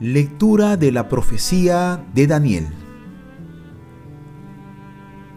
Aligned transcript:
Lectura 0.00 0.76
de 0.76 0.92
la 0.92 1.08
profecía 1.08 2.04
de 2.14 2.26
Daniel. 2.26 2.66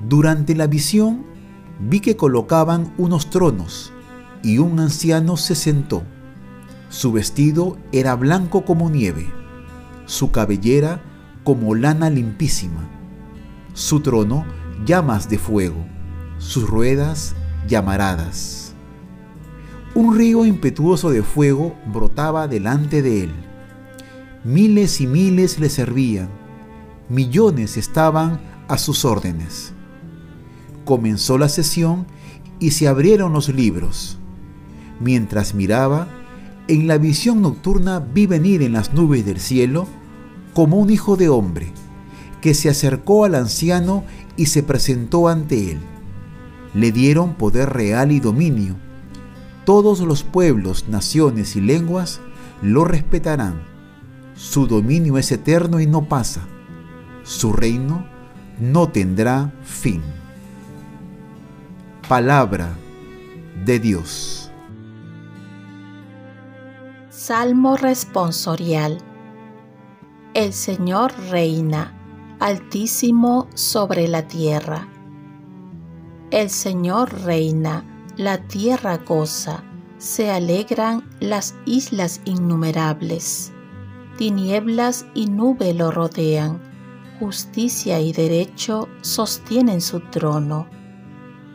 Durante 0.05 0.54
la 0.54 0.68
visión 0.68 1.25
vi 1.79 2.01
que 2.01 2.17
colocaban 2.17 2.93
unos 2.97 3.29
tronos 3.29 3.93
y 4.43 4.57
un 4.57 4.81
anciano 4.81 5.38
se 5.38 5.55
sentó. 5.55 6.04
Su 6.89 7.13
vestido 7.13 7.77
era 7.93 8.15
blanco 8.15 8.65
como 8.65 8.89
nieve, 8.89 9.31
su 10.05 10.31
cabellera 10.31 11.01
como 11.45 11.73
lana 11.73 12.09
limpísima, 12.09 12.86
su 13.80 14.02
trono 14.02 14.46
llamas 14.86 15.30
de 15.30 15.38
fuego, 15.38 15.86
sus 16.38 16.67
ruedas 16.70 17.35
llamaradas. 17.67 18.73
Un 19.95 20.17
río 20.17 20.45
impetuoso 20.45 21.09
de 21.09 21.23
fuego 21.23 21.76
brotaba 21.91 22.48
delante 22.48 23.02
de 23.02 23.23
él 23.23 23.31
Miles 24.44 25.02
y 25.02 25.08
miles 25.08 25.59
le 25.59 25.70
servían, 25.70 26.30
millones 27.09 27.76
estaban 27.76 28.39
a 28.70 28.77
sus 28.77 29.03
órdenes. 29.03 29.73
Comenzó 30.86 31.38
la 31.38 31.50
sesión 31.50 32.08
y 32.58 32.72
se 32.72 32.88
abrieron 32.88 33.34
los 33.34 33.50
libros. 33.50 34.17
Mientras 35.02 35.53
miraba, 35.53 36.08
en 36.70 36.88
la 36.88 36.98
visión 36.98 37.41
nocturna 37.41 38.00
vi 38.00 38.27
venir 38.27 38.61
en 38.61 38.72
las 38.72 38.94
nubes 38.94 39.25
del 39.25 39.41
cielo 39.41 39.88
como 40.53 40.77
un 40.77 40.89
hijo 40.89 41.17
de 41.17 41.27
hombre, 41.27 41.73
que 42.41 42.53
se 42.53 42.70
acercó 42.70 43.25
al 43.25 43.35
anciano 43.35 44.03
y 44.38 44.47
se 44.47 44.63
presentó 44.63 45.27
ante 45.27 45.71
él. 45.71 45.80
Le 46.73 46.91
dieron 46.91 47.35
poder 47.35 47.70
real 47.70 48.11
y 48.11 48.19
dominio. 48.19 48.75
Todos 49.66 50.00
los 50.00 50.23
pueblos, 50.23 50.88
naciones 50.88 51.55
y 51.55 51.61
lenguas 51.61 52.22
lo 52.61 52.86
respetarán 52.86 53.69
su 54.39 54.67
dominio 54.67 55.17
es 55.17 55.33
eterno 55.33 55.81
y 55.81 55.86
no 55.86 56.08
pasa. 56.08 56.47
Su 57.23 57.52
reino 57.52 58.05
no 58.58 58.88
tendrá 58.88 59.52
fin. 59.66 60.02
Palabra 62.08 62.69
de 63.66 63.80
Dios. 63.81 64.49
Salmo 67.09 67.75
responsorial. 67.75 68.99
El 70.33 70.53
Señor 70.53 71.11
reina, 71.30 71.98
altísimo 72.40 73.48
sobre 73.54 74.08
la 74.08 74.28
tierra. 74.28 74.88
El 76.32 76.50
Señor 76.50 77.23
reina, 77.23 77.84
la 78.18 78.38
tierra 78.48 78.98
goza, 78.98 79.64
se 79.98 80.32
alegran 80.32 81.04
las 81.20 81.56
islas 81.66 82.22
innumerables 82.26 83.52
tinieblas 84.20 85.06
y 85.14 85.28
nube 85.28 85.73
lo 85.73 85.92
rodean, 85.92 86.60
justicia 87.22 88.02
y 88.02 88.12
derecho 88.12 88.90
sostienen 89.00 89.80
su 89.80 90.02
trono. 90.02 90.67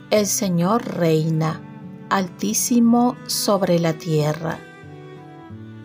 El 0.08 0.24
Señor 0.24 0.82
reina, 0.96 1.60
altísimo 2.08 3.16
sobre 3.26 3.78
la 3.78 3.92
tierra. 3.92 4.58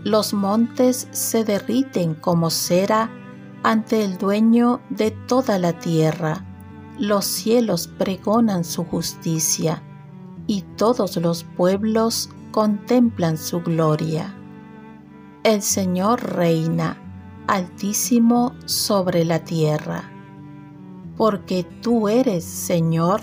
Los 0.05 0.33
montes 0.33 1.09
se 1.11 1.44
derriten 1.44 2.16
como 2.16 2.50
cera 2.50 3.11
ante 3.63 4.03
el 4.03 4.17
dueño 4.17 4.81
de 4.89 5.11
toda 5.11 5.59
la 5.59 5.79
tierra. 5.79 6.45
Los 6.97 7.25
cielos 7.25 7.88
pregonan 7.88 8.63
su 8.63 8.83
justicia 8.83 9.83
y 10.47 10.61
todos 10.77 11.17
los 11.17 11.43
pueblos 11.43 12.30
contemplan 12.52 13.37
su 13.37 13.61
gloria. 13.61 14.35
El 15.43 15.61
Señor 15.61 16.36
reina, 16.36 16.97
altísimo 17.47 18.53
sobre 18.65 19.25
la 19.25 19.43
tierra. 19.43 20.03
Porque 21.15 21.64
tú 21.81 22.09
eres, 22.09 22.43
Señor, 22.43 23.21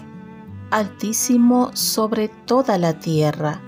altísimo 0.71 1.71
sobre 1.75 2.29
toda 2.29 2.79
la 2.79 2.99
tierra, 2.99 3.61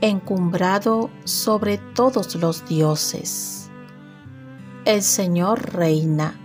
encumbrado 0.00 1.10
sobre 1.24 1.78
todos 1.78 2.34
los 2.36 2.66
dioses. 2.66 3.63
El 4.86 5.00
Señor 5.00 5.72
reina, 5.72 6.38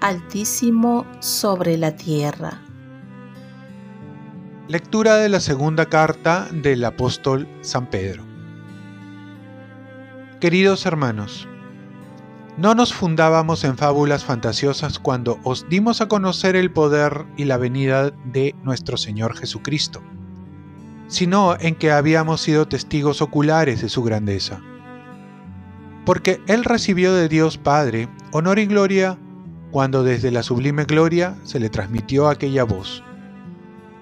altísimo 0.00 1.06
sobre 1.20 1.78
la 1.78 1.94
tierra. 1.94 2.60
Lectura 4.66 5.14
de 5.18 5.28
la 5.28 5.38
segunda 5.38 5.86
carta 5.86 6.48
del 6.50 6.84
apóstol 6.84 7.46
San 7.60 7.88
Pedro. 7.90 8.24
Queridos 10.40 10.86
hermanos, 10.86 11.46
no 12.56 12.74
nos 12.74 12.92
fundábamos 12.92 13.62
en 13.62 13.76
fábulas 13.78 14.24
fantasiosas 14.24 14.98
cuando 14.98 15.38
os 15.44 15.68
dimos 15.68 16.00
a 16.00 16.08
conocer 16.08 16.56
el 16.56 16.72
poder 16.72 17.26
y 17.36 17.44
la 17.44 17.58
venida 17.58 18.10
de 18.24 18.56
nuestro 18.64 18.96
Señor 18.96 19.36
Jesucristo, 19.36 20.02
sino 21.06 21.56
en 21.60 21.76
que 21.76 21.92
habíamos 21.92 22.40
sido 22.40 22.66
testigos 22.66 23.22
oculares 23.22 23.82
de 23.82 23.88
su 23.88 24.02
grandeza. 24.02 24.60
Porque 26.04 26.40
Él 26.46 26.64
recibió 26.64 27.14
de 27.14 27.28
Dios 27.28 27.58
Padre 27.58 28.08
honor 28.32 28.58
y 28.58 28.66
gloria 28.66 29.18
cuando 29.70 30.04
desde 30.04 30.30
la 30.30 30.42
sublime 30.42 30.84
gloria 30.84 31.36
se 31.44 31.58
le 31.58 31.70
transmitió 31.70 32.28
aquella 32.28 32.64
voz. 32.64 33.02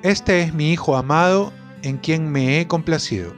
Este 0.03 0.43
es 0.43 0.53
mi 0.53 0.73
Hijo 0.73 0.97
amado 0.97 1.53
en 1.83 1.99
quien 1.99 2.31
me 2.31 2.61
he 2.61 2.67
complacido. 2.67 3.33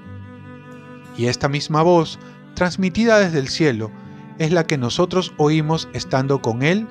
Y 1.17 1.27
esta 1.27 1.49
misma 1.49 1.83
voz 1.83 2.19
transmitida 2.55 3.19
desde 3.19 3.39
el 3.39 3.49
cielo, 3.49 3.91
es 4.39 4.53
la 4.53 4.67
que 4.67 4.79
nosotros 4.79 5.33
oímos 5.37 5.89
estando 5.93 6.41
con 6.41 6.63
Él 6.63 6.87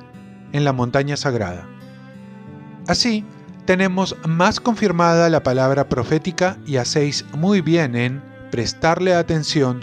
en 0.52 0.64
la 0.64 0.74
montaña 0.74 1.18
sagrada. 1.18 1.68
Así, 2.88 3.26
tenemos 3.66 4.16
más 4.28 4.60
confirmada 4.60 5.30
la 5.30 5.44
palabra 5.44 5.90
profética 5.90 6.58
y 6.66 6.78
hacéis 6.78 7.26
muy 7.36 7.62
bien 7.62 7.96
en 7.96 8.24
prestarle 8.52 9.14
atención 9.14 9.82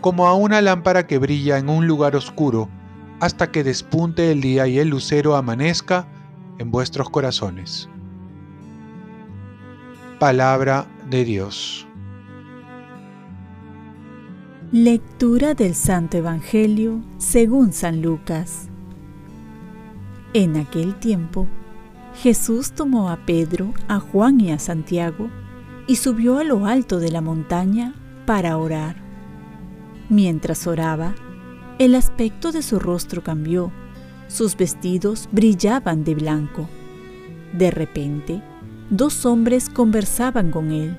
como 0.00 0.26
a 0.26 0.34
una 0.34 0.60
lámpara 0.60 1.06
que 1.06 1.18
brilla 1.18 1.58
en 1.58 1.68
un 1.68 1.86
lugar 1.86 2.16
oscuro 2.16 2.68
hasta 3.20 3.50
que 3.50 3.62
despunte 3.62 4.32
el 4.32 4.40
día 4.40 4.66
y 4.66 4.78
el 4.78 4.88
lucero 4.88 5.36
amanezca 5.36 6.08
en 6.58 6.70
vuestros 6.70 7.10
corazones. 7.10 7.88
Palabra 10.18 10.86
de 11.08 11.24
Dios. 11.24 11.86
Lectura 14.72 15.54
del 15.54 15.74
Santo 15.74 16.18
Evangelio 16.18 17.00
según 17.18 17.72
San 17.72 18.02
Lucas. 18.02 18.68
En 20.32 20.56
aquel 20.56 20.94
tiempo, 20.94 21.46
Jesús 22.14 22.72
tomó 22.72 23.10
a 23.10 23.24
Pedro, 23.26 23.74
a 23.88 23.98
Juan 23.98 24.40
y 24.40 24.52
a 24.52 24.58
Santiago 24.58 25.28
y 25.86 25.96
subió 25.96 26.38
a 26.38 26.44
lo 26.44 26.66
alto 26.66 27.00
de 27.00 27.10
la 27.10 27.20
montaña 27.20 27.94
para 28.26 28.56
orar. 28.56 29.09
Mientras 30.10 30.66
oraba, 30.66 31.14
el 31.78 31.94
aspecto 31.94 32.50
de 32.50 32.62
su 32.62 32.80
rostro 32.80 33.22
cambió, 33.22 33.70
sus 34.26 34.56
vestidos 34.56 35.28
brillaban 35.30 36.02
de 36.02 36.16
blanco. 36.16 36.68
De 37.56 37.70
repente, 37.70 38.42
dos 38.90 39.24
hombres 39.24 39.68
conversaban 39.70 40.50
con 40.50 40.72
él. 40.72 40.98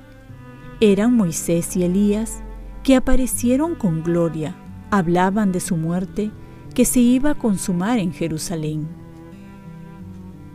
Eran 0.79 1.13
Moisés 1.13 1.75
y 1.75 1.83
Elías, 1.83 2.41
que 2.83 2.95
aparecieron 2.95 3.75
con 3.75 4.01
gloria, 4.01 4.55
hablaban 4.91 5.51
de 5.51 5.59
su 5.59 5.75
muerte 5.75 6.31
que 6.73 6.85
se 6.85 7.01
iba 7.01 7.31
a 7.31 7.37
consumar 7.37 7.99
en 7.99 8.13
Jerusalén. 8.13 8.87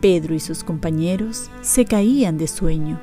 Pedro 0.01 0.33
y 0.33 0.39
sus 0.39 0.63
compañeros 0.63 1.51
se 1.61 1.85
caían 1.85 2.39
de 2.39 2.47
sueño, 2.47 2.99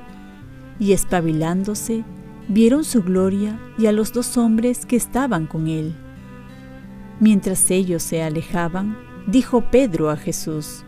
y 0.80 0.92
espabilándose, 0.92 2.04
vieron 2.48 2.84
su 2.84 3.02
gloria 3.02 3.58
y 3.78 3.86
a 3.86 3.92
los 3.92 4.12
dos 4.12 4.36
hombres 4.36 4.86
que 4.86 4.96
estaban 4.96 5.46
con 5.46 5.66
él. 5.66 5.94
Mientras 7.20 7.70
ellos 7.70 8.02
se 8.02 8.22
alejaban, 8.22 8.96
dijo 9.26 9.70
Pedro 9.70 10.10
a 10.10 10.16
Jesús, 10.16 10.84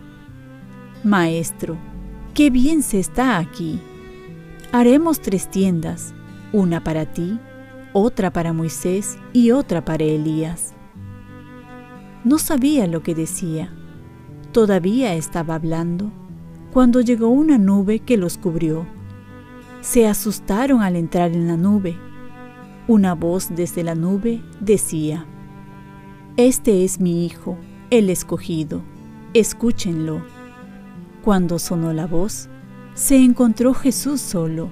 Maestro, 1.04 1.76
qué 2.34 2.50
bien 2.50 2.82
se 2.82 2.98
está 2.98 3.38
aquí. 3.38 3.80
Haremos 4.72 5.20
tres 5.20 5.48
tiendas, 5.50 6.14
una 6.52 6.82
para 6.82 7.06
ti, 7.06 7.38
otra 7.92 8.32
para 8.32 8.52
Moisés 8.52 9.18
y 9.32 9.52
otra 9.52 9.84
para 9.84 10.04
Elías. 10.04 10.74
No 12.24 12.38
sabía 12.38 12.86
lo 12.86 13.02
que 13.02 13.14
decía. 13.14 13.72
Todavía 14.52 15.14
estaba 15.14 15.54
hablando 15.54 16.10
cuando 16.72 17.00
llegó 17.00 17.28
una 17.28 17.56
nube 17.56 18.00
que 18.00 18.16
los 18.16 18.36
cubrió. 18.36 18.86
Se 19.86 20.08
asustaron 20.08 20.82
al 20.82 20.96
entrar 20.96 21.30
en 21.30 21.46
la 21.46 21.56
nube. 21.56 21.96
Una 22.88 23.14
voz 23.14 23.50
desde 23.54 23.84
la 23.84 23.94
nube 23.94 24.42
decía, 24.58 25.26
Este 26.36 26.82
es 26.84 26.98
mi 26.98 27.24
Hijo, 27.24 27.56
el 27.90 28.10
escogido, 28.10 28.82
escúchenlo. 29.32 30.24
Cuando 31.22 31.60
sonó 31.60 31.92
la 31.92 32.08
voz, 32.08 32.48
se 32.94 33.16
encontró 33.16 33.74
Jesús 33.74 34.20
solo. 34.20 34.70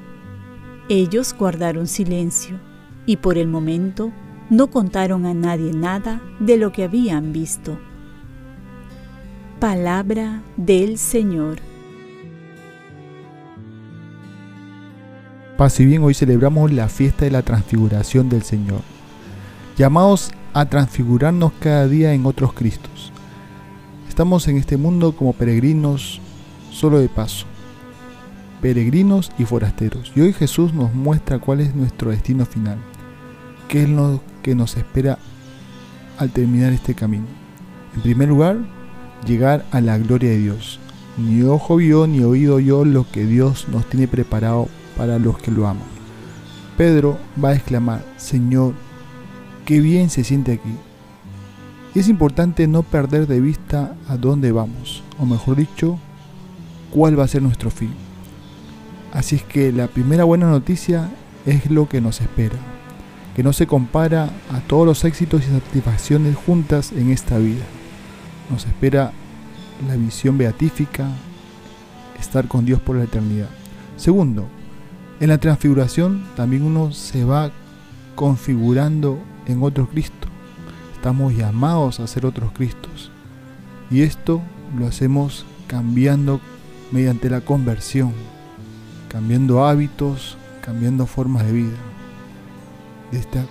Ellos 0.88 1.32
guardaron 1.38 1.86
silencio 1.86 2.58
y 3.06 3.18
por 3.18 3.38
el 3.38 3.46
momento 3.46 4.10
no 4.50 4.68
contaron 4.68 5.26
a 5.26 5.32
nadie 5.32 5.72
nada 5.72 6.22
de 6.40 6.56
lo 6.56 6.72
que 6.72 6.82
habían 6.82 7.32
visto. 7.32 7.78
Palabra 9.60 10.42
del 10.56 10.98
Señor. 10.98 11.73
Paz 15.56 15.78
y 15.78 15.86
bien, 15.86 16.02
hoy 16.02 16.14
celebramos 16.14 16.72
la 16.72 16.88
fiesta 16.88 17.26
de 17.26 17.30
la 17.30 17.42
transfiguración 17.42 18.28
del 18.28 18.42
Señor, 18.42 18.80
llamados 19.78 20.32
a 20.52 20.66
transfigurarnos 20.66 21.52
cada 21.60 21.86
día 21.86 22.12
en 22.12 22.26
otros 22.26 22.54
Cristos. 22.54 23.12
Estamos 24.08 24.48
en 24.48 24.56
este 24.56 24.76
mundo 24.76 25.12
como 25.12 25.32
peregrinos 25.32 26.20
solo 26.72 26.98
de 26.98 27.08
paso, 27.08 27.46
peregrinos 28.60 29.30
y 29.38 29.44
forasteros. 29.44 30.10
Y 30.16 30.22
hoy 30.22 30.32
Jesús 30.32 30.74
nos 30.74 30.92
muestra 30.92 31.38
cuál 31.38 31.60
es 31.60 31.72
nuestro 31.72 32.10
destino 32.10 32.46
final, 32.46 32.78
qué 33.68 33.84
es 33.84 33.88
lo 33.88 34.20
que 34.42 34.56
nos 34.56 34.76
espera 34.76 35.20
al 36.18 36.30
terminar 36.30 36.72
este 36.72 36.96
camino. 36.96 37.26
En 37.94 38.02
primer 38.02 38.28
lugar, 38.28 38.56
llegar 39.24 39.64
a 39.70 39.80
la 39.80 39.98
gloria 39.98 40.30
de 40.30 40.38
Dios. 40.38 40.80
Ni 41.16 41.42
ojo 41.42 41.76
vio 41.76 42.08
ni 42.08 42.24
oído 42.24 42.58
yo 42.58 42.84
lo 42.84 43.08
que 43.08 43.24
Dios 43.24 43.68
nos 43.68 43.88
tiene 43.88 44.08
preparado 44.08 44.68
para 44.96 45.18
los 45.18 45.38
que 45.38 45.50
lo 45.50 45.66
aman. 45.66 45.94
Pedro 46.76 47.18
va 47.42 47.50
a 47.50 47.54
exclamar, 47.54 48.04
Señor, 48.16 48.74
qué 49.64 49.80
bien 49.80 50.10
se 50.10 50.24
siente 50.24 50.52
aquí. 50.52 50.74
Es 51.94 52.08
importante 52.08 52.66
no 52.66 52.82
perder 52.82 53.26
de 53.28 53.40
vista 53.40 53.94
a 54.08 54.16
dónde 54.16 54.50
vamos, 54.50 55.04
o 55.18 55.26
mejor 55.26 55.56
dicho, 55.56 55.98
cuál 56.90 57.18
va 57.18 57.24
a 57.24 57.28
ser 57.28 57.42
nuestro 57.42 57.70
fin. 57.70 57.92
Así 59.12 59.36
es 59.36 59.44
que 59.44 59.70
la 59.70 59.86
primera 59.86 60.24
buena 60.24 60.50
noticia 60.50 61.08
es 61.46 61.70
lo 61.70 61.88
que 61.88 62.00
nos 62.00 62.20
espera, 62.20 62.56
que 63.36 63.44
no 63.44 63.52
se 63.52 63.68
compara 63.68 64.30
a 64.52 64.58
todos 64.66 64.84
los 64.84 65.04
éxitos 65.04 65.42
y 65.44 65.52
satisfacciones 65.52 66.34
juntas 66.34 66.90
en 66.90 67.12
esta 67.12 67.38
vida. 67.38 67.64
Nos 68.50 68.66
espera 68.66 69.12
la 69.86 69.94
visión 69.94 70.36
beatífica, 70.36 71.08
estar 72.18 72.48
con 72.48 72.64
Dios 72.64 72.80
por 72.80 72.96
la 72.96 73.04
eternidad. 73.04 73.50
Segundo, 73.96 74.48
en 75.24 75.30
la 75.30 75.38
transfiguración 75.38 76.22
también 76.36 76.62
uno 76.64 76.92
se 76.92 77.24
va 77.24 77.50
configurando 78.14 79.18
en 79.46 79.62
otro 79.62 79.88
Cristo. 79.88 80.28
Estamos 80.94 81.34
llamados 81.34 81.98
a 81.98 82.06
ser 82.06 82.26
otros 82.26 82.52
Cristos. 82.52 83.10
Y 83.90 84.02
esto 84.02 84.42
lo 84.78 84.86
hacemos 84.86 85.46
cambiando 85.66 86.42
mediante 86.92 87.30
la 87.30 87.40
conversión, 87.40 88.12
cambiando 89.08 89.64
hábitos, 89.64 90.36
cambiando 90.60 91.06
formas 91.06 91.46
de 91.46 91.52
vida. 91.52 91.76
De 93.10 93.18
esta 93.18 93.46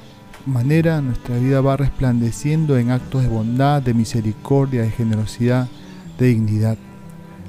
manera 0.45 1.01
nuestra 1.01 1.39
vida 1.39 1.59
va 1.61 1.75
resplandeciendo 1.75 2.77
en 2.77 2.91
actos 2.91 3.23
de 3.23 3.29
bondad, 3.29 3.81
de 3.81 3.95
misericordia, 3.95 4.83
de 4.83 4.91
generosidad, 4.91 5.67
de 6.19 6.27
dignidad. 6.27 6.77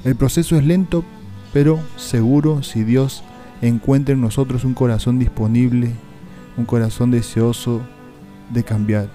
El 0.02 0.16
proceso 0.16 0.56
es 0.56 0.64
lento, 0.64 1.04
pero 1.52 1.78
seguro 1.98 2.62
si 2.62 2.84
Dios 2.84 3.22
encuentra 3.68 4.14
en 4.14 4.20
nosotros 4.20 4.64
un 4.64 4.74
corazón 4.74 5.18
disponible, 5.18 5.92
un 6.56 6.64
corazón 6.64 7.10
deseoso 7.10 7.82
de 8.50 8.64
cambiar. 8.64 9.08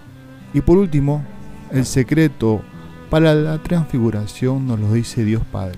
Y 0.54 0.62
por 0.62 0.78
último, 0.78 1.24
el 1.72 1.86
secreto 1.86 2.62
para 3.10 3.34
la 3.36 3.62
transfiguración 3.62 4.68
nos 4.68 4.80
lo 4.80 4.94
dice 4.94 5.24
Dios 5.24 5.44
Padre. 5.52 5.78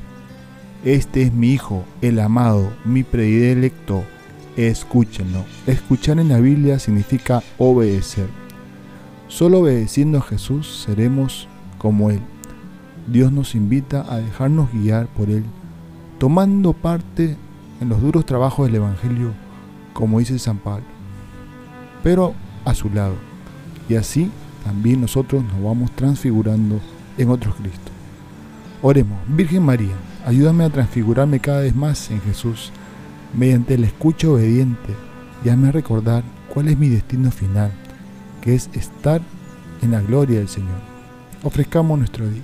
Este 0.84 1.24
es 1.24 1.34
mi 1.34 1.52
Hijo, 1.52 1.84
el 2.02 2.20
amado, 2.20 2.72
mi 2.86 3.04
predilecto, 3.04 4.04
escúchenlo. 4.58 5.46
Escuchar 5.68 6.20
en 6.20 6.30
la 6.30 6.40
Biblia 6.40 6.80
significa 6.80 7.44
obedecer. 7.58 8.28
Solo 9.28 9.60
obedeciendo 9.60 10.18
a 10.18 10.24
Jesús 10.24 10.84
seremos 10.86 11.48
como 11.78 12.12
Él. 12.12 12.20
Dios 13.08 13.32
nos 13.32 13.56
invita 13.56 14.06
a 14.10 14.18
dejarnos 14.18 14.72
guiar 14.72 15.08
por 15.08 15.30
Él, 15.30 15.44
tomando 16.20 16.74
parte 16.74 17.38
en 17.82 17.90
los 17.90 18.00
duros 18.00 18.26
trabajos 18.26 18.68
del 18.68 18.76
Evangelio, 18.76 19.34
como 19.94 20.20
dice 20.20 20.40
San 20.40 20.60
Pablo, 20.60 20.86
pero 22.04 22.34
a 22.64 22.74
su 22.76 22.90
lado. 22.90 23.16
Y 23.90 23.96
así 23.96 24.32
también 24.64 25.02
nosotros 25.02 25.44
nos 25.44 25.62
vamos 25.62 25.92
transfigurando 25.92 26.80
en 27.18 27.30
otros 27.30 27.56
Cristo. 27.56 27.92
Oremos, 28.84 29.20
Virgen 29.28 29.64
María, 29.64 29.96
ayúdame 30.26 30.64
a 30.64 30.70
transfigurarme 30.70 31.40
cada 31.40 31.62
vez 31.62 31.76
más 31.76 32.10
en 32.12 32.22
Jesús, 32.22 32.72
mediante 33.34 33.78
la 33.78 33.88
escucha 33.88 34.30
obediente, 34.30 34.96
y 35.44 35.50
hazme 35.50 35.72
recordar 35.72 36.24
cuál 36.54 36.68
es 36.68 36.78
mi 36.78 36.88
destino 36.88 37.32
final, 37.32 37.72
que 38.42 38.54
es 38.54 38.70
estar 38.74 39.22
en 39.82 39.92
la 39.92 40.02
gloria 40.02 40.38
del 40.38 40.50
Señor. 40.50 40.80
Ofrezcamos 41.44 41.98
nuestro 41.98 42.30
día. 42.30 42.44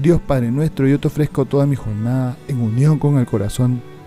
Dios 0.00 0.20
Padre 0.20 0.52
nuestro, 0.52 0.86
yo 0.86 1.00
te 1.00 1.08
ofrezco 1.08 1.46
toda 1.46 1.66
mi 1.66 1.74
jornada 1.74 2.36
en 2.46 2.60
unión 2.60 2.98
con 3.00 3.18
el 3.18 3.26
corazón 3.26 3.82